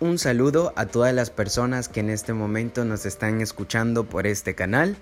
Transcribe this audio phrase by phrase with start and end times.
[0.00, 4.54] un saludo a todas las personas que en este momento nos están escuchando por este
[4.54, 4.96] canal.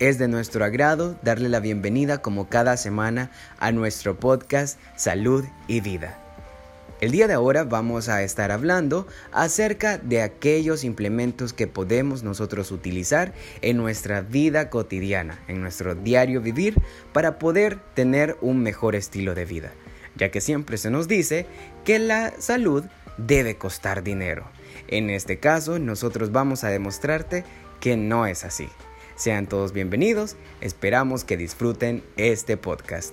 [0.00, 5.80] Es de nuestro agrado darle la bienvenida como cada semana a nuestro podcast Salud y
[5.80, 6.18] Vida.
[7.00, 12.72] El día de ahora vamos a estar hablando acerca de aquellos implementos que podemos nosotros
[12.72, 13.32] utilizar
[13.62, 16.74] en nuestra vida cotidiana, en nuestro diario vivir,
[17.12, 19.70] para poder tener un mejor estilo de vida,
[20.16, 21.46] ya que siempre se nos dice
[21.84, 22.82] que la salud
[23.18, 24.46] debe costar dinero.
[24.86, 27.44] En este caso, nosotros vamos a demostrarte
[27.80, 28.68] que no es así.
[29.16, 33.12] Sean todos bienvenidos, esperamos que disfruten este podcast.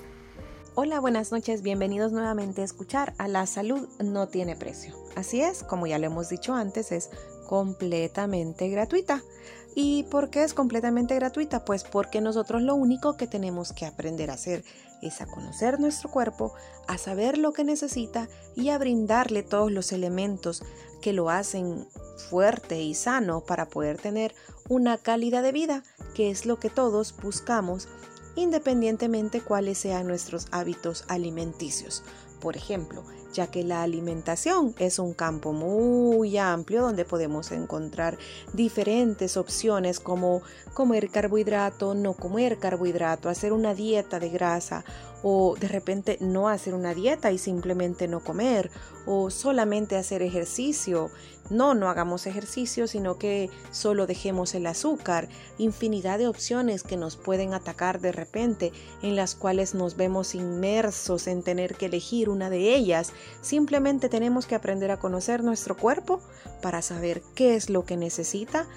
[0.76, 4.94] Hola, buenas noches, bienvenidos nuevamente a escuchar a La Salud no tiene precio.
[5.16, 7.10] Así es, como ya lo hemos dicho antes, es
[7.48, 9.24] completamente gratuita.
[9.74, 11.66] ¿Y por qué es completamente gratuita?
[11.66, 14.64] Pues porque nosotros lo único que tenemos que aprender a hacer
[15.02, 16.54] es a conocer nuestro cuerpo,
[16.88, 20.64] a saber lo que necesita y a brindarle todos los elementos
[21.02, 21.88] que lo hacen
[22.30, 24.34] fuerte y sano para poder tener
[24.70, 27.88] una calidad de vida, que es lo que todos buscamos
[28.36, 32.04] independientemente cuáles sean nuestros hábitos alimenticios.
[32.40, 33.04] Por ejemplo,
[33.36, 38.18] ya que la alimentación es un campo muy amplio donde podemos encontrar
[38.54, 40.42] diferentes opciones como
[40.74, 44.86] comer carbohidrato, no comer carbohidrato, hacer una dieta de grasa
[45.28, 48.70] o de repente no hacer una dieta y simplemente no comer
[49.08, 51.10] o solamente hacer ejercicio.
[51.50, 55.28] No, no hagamos ejercicio, sino que solo dejemos el azúcar.
[55.58, 61.26] Infinidad de opciones que nos pueden atacar de repente, en las cuales nos vemos inmersos
[61.26, 63.12] en tener que elegir una de ellas.
[63.42, 66.22] Simplemente tenemos que aprender a conocer nuestro cuerpo
[66.62, 68.68] para saber qué es lo que necesita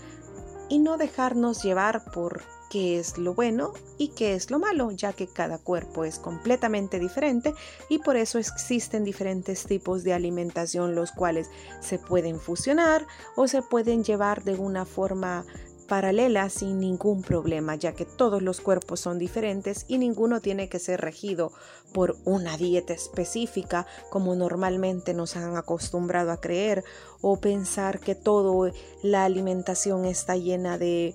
[0.70, 5.12] y no dejarnos llevar por qué es lo bueno y qué es lo malo, ya
[5.12, 7.54] que cada cuerpo es completamente diferente
[7.88, 13.62] y por eso existen diferentes tipos de alimentación los cuales se pueden fusionar o se
[13.62, 15.44] pueden llevar de una forma
[15.88, 20.78] paralela sin ningún problema, ya que todos los cuerpos son diferentes y ninguno tiene que
[20.78, 21.50] ser regido
[21.92, 26.84] por una dieta específica como normalmente nos han acostumbrado a creer
[27.22, 28.70] o pensar que toda
[29.02, 31.14] la alimentación está llena de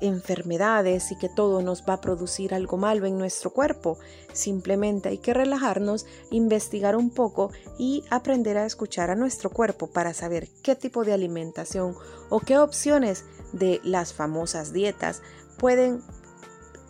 [0.00, 3.98] enfermedades y que todo nos va a producir algo malo en nuestro cuerpo.
[4.32, 10.14] Simplemente hay que relajarnos, investigar un poco y aprender a escuchar a nuestro cuerpo para
[10.14, 11.94] saber qué tipo de alimentación
[12.28, 15.22] o qué opciones de las famosas dietas
[15.58, 16.02] pueden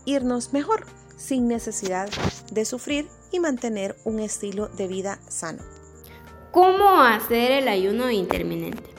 [0.05, 0.87] irnos mejor
[1.17, 2.09] sin necesidad
[2.53, 5.63] de sufrir y mantener un estilo de vida sano.
[6.53, 8.96] ¿Cómo hacer el ayuno intermitente?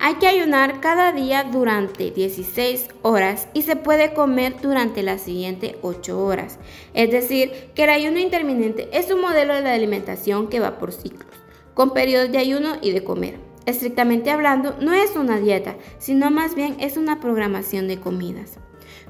[0.00, 5.74] Hay que ayunar cada día durante 16 horas y se puede comer durante las siguientes
[5.82, 6.58] 8 horas.
[6.94, 11.26] Es decir, que el ayuno intermitente es un modelo de alimentación que va por ciclos,
[11.74, 13.40] con periodos de ayuno y de comer.
[13.66, 18.58] Estrictamente hablando, no es una dieta, sino más bien es una programación de comidas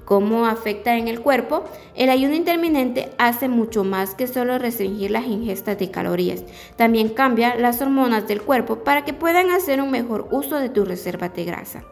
[0.09, 1.65] cómo afecta en el cuerpo,
[1.95, 6.45] el ayuno intermitente hace mucho más que solo restringir las ingestas de calorías.
[6.77, 10.87] También cambia las hormonas del cuerpo para que puedan hacer un mejor uso de tu
[10.87, 11.85] reserva de grasa.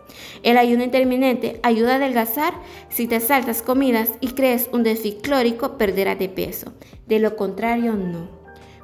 [0.43, 2.54] El ayuno intermitente ayuda a adelgazar.
[2.88, 6.72] Si te saltas comidas y crees un déficit clórico, perderás de peso.
[7.06, 8.31] De lo contrario, no.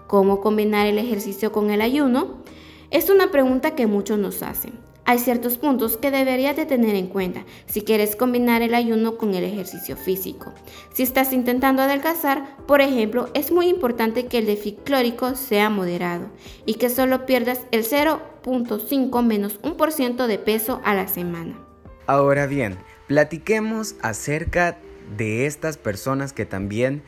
[0.08, 2.42] ¿Cómo combinar el ejercicio con el ayuno?
[2.90, 4.91] Es una pregunta que muchos nos hacen.
[5.04, 9.34] Hay ciertos puntos que deberías de tener en cuenta si quieres combinar el ayuno con
[9.34, 10.52] el ejercicio físico.
[10.92, 16.30] Si estás intentando adelgazar, por ejemplo, es muy importante que el déficit clórico sea moderado
[16.66, 21.58] y que solo pierdas el 0.5 menos 1% de peso a la semana.
[22.06, 24.78] Ahora bien, platiquemos acerca
[25.16, 27.02] de estas personas que también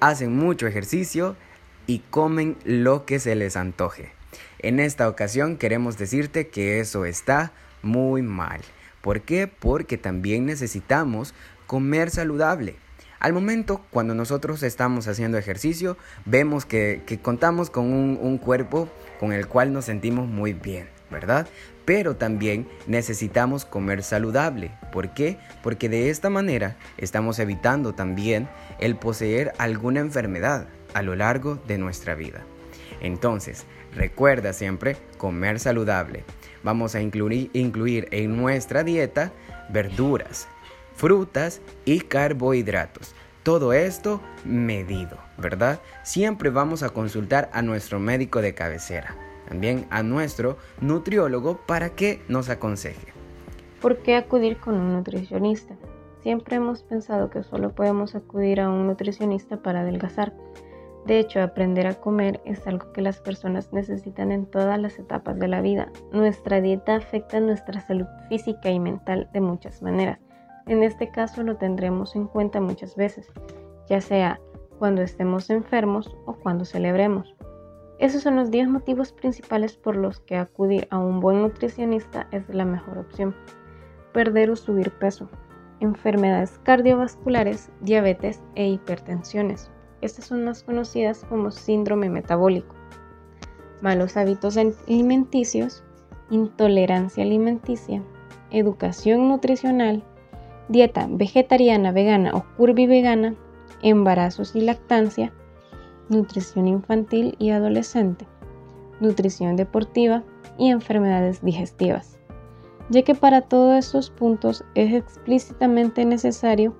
[0.00, 1.36] hacen mucho ejercicio
[1.86, 4.15] y comen lo que se les antoje.
[4.58, 8.60] En esta ocasión queremos decirte que eso está muy mal.
[9.00, 9.46] ¿Por qué?
[9.46, 11.34] Porque también necesitamos
[11.66, 12.76] comer saludable.
[13.18, 18.88] Al momento, cuando nosotros estamos haciendo ejercicio, vemos que, contamos con un, un cuerpo
[19.18, 21.48] con el cual nos sentimos muy bien, ¿verdad?
[21.84, 24.72] Pero también necesitamos comer saludable.
[24.92, 25.38] ¿Por qué?
[25.62, 28.48] Porque de esta manera estamos evitando también
[28.80, 32.44] el poseer alguna enfermedad a lo largo de nuestra vida.
[33.00, 36.24] Entonces, recuerda siempre comer saludable.
[36.62, 39.32] Vamos a incluir, en nuestra dieta
[39.68, 40.48] verduras,
[40.94, 43.14] frutas y carbohidratos.
[43.42, 45.80] Todo esto medido, ¿verdad?
[46.02, 49.14] Siempre vamos a consultar a nuestro médico de cabecera,
[49.48, 53.12] también a nuestro nutriólogo para que nos aconseje.
[53.80, 55.76] ¿Por qué acudir con un nutricionista?
[56.22, 60.32] Siempre hemos pensado que solo podemos acudir a un nutricionista para adelgazar,
[61.06, 65.38] De hecho, aprender a comer es algo que las personas necesitan en todas las etapas
[65.38, 65.88] de la vida.
[66.10, 70.18] Nuestra dieta afecta nuestra salud física y mental de muchas maneras.
[70.66, 73.32] En este caso lo tendremos en cuenta muchas veces,
[73.88, 74.40] ya sea
[74.80, 77.36] cuando estemos enfermos o cuando celebremos.
[78.00, 82.48] Esos son los 10 motivos principales por los que acudir a un buen nutricionista es
[82.52, 83.32] la mejor opción.
[84.12, 85.30] Perder o subir peso,
[85.78, 89.70] enfermedades cardiovasculares, diabetes e hipertensiones
[90.00, 92.74] estas son más conocidas como síndrome metabólico.
[93.80, 95.82] Malos hábitos alimenticios,
[96.30, 98.02] intolerancia alimenticia,
[98.50, 100.02] educación nutricional,
[100.68, 103.34] dieta vegetariana, vegana o curvi-vegana,
[103.82, 105.32] embarazos y lactancia,
[106.08, 108.26] nutrición infantil y adolescente,
[109.00, 110.24] nutrición deportiva
[110.58, 112.18] y enfermedades digestivas,
[112.90, 116.74] ya que para todos estos puntos es explícitamente necesario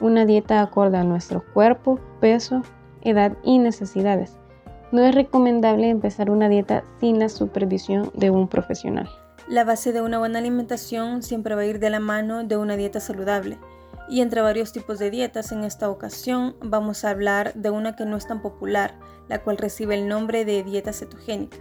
[0.00, 2.62] una dieta acorde a nuestro cuerpo, peso,
[3.02, 4.36] edad y necesidades.
[4.90, 9.08] No es recomendable empezar una dieta sin la supervisión de un profesional.
[9.48, 12.76] La base de una buena alimentación siempre va a ir de la mano de una
[12.76, 13.58] dieta saludable.
[14.08, 18.04] Y entre varios tipos de dietas, en esta ocasión vamos a hablar de una que
[18.04, 18.98] no es tan popular,
[19.28, 21.56] la cual recibe el nombre de dieta cetogénica.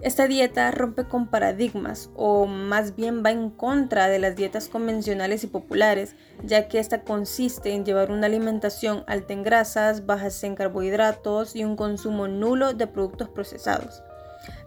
[0.00, 5.42] Esta dieta rompe con paradigmas o más bien va en contra de las dietas convencionales
[5.42, 6.14] y populares,
[6.44, 11.64] ya que esta consiste en llevar una alimentación alta en grasas, bajas en carbohidratos y
[11.64, 14.04] un consumo nulo de productos procesados.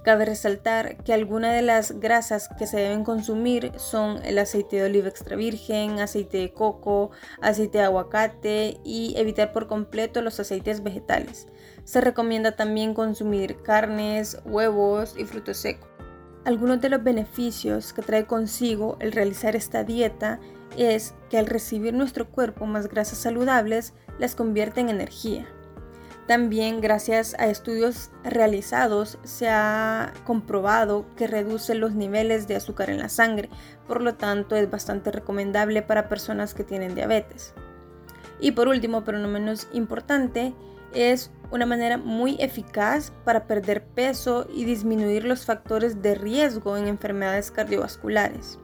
[0.04, 4.86] Cabe resaltar que algunas de las grasas que se deben consumir son el aceite de
[4.86, 10.82] oliva extra virgen, aceite de coco, aceite de aguacate y evitar por completo los aceites
[10.82, 11.48] vegetales.
[11.84, 15.88] Se recomienda también consumir carnes, huevos y frutos secos.
[16.46, 20.40] Algunos de los beneficios que trae consigo el realizar esta dieta
[20.78, 25.48] es que al recibir nuestro cuerpo más grasas saludables, las convierte en energía.
[26.32, 33.00] También gracias a estudios realizados se ha comprobado que reduce los niveles de azúcar en
[33.00, 33.50] la sangre,
[33.86, 37.54] por lo tanto es bastante recomendable para personas que tienen diabetes.
[38.40, 40.54] Y por último, pero no menos importante,
[40.94, 46.88] es una manera muy eficaz para perder peso y disminuir los factores de riesgo en
[46.88, 48.58] enfermedades cardiovasculares.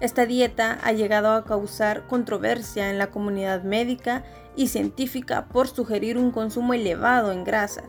[0.00, 4.24] Esta dieta ha llegado a causar controversia en la comunidad médica
[4.56, 7.84] y científica por sugerir un consumo elevado en grasa,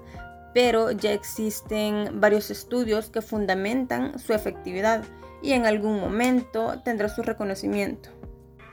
[0.53, 5.03] pero ya existen varios estudios que fundamentan su efectividad
[5.41, 8.09] y en algún momento tendrá su reconocimiento.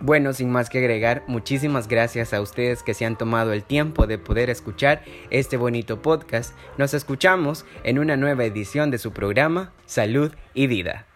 [0.03, 4.07] Bueno, sin más que agregar, muchísimas gracias a ustedes que se han tomado el tiempo
[4.07, 6.55] de poder escuchar este bonito podcast.
[6.79, 11.10] Nos escuchamos en una nueva edición de su programa Salud y Vida.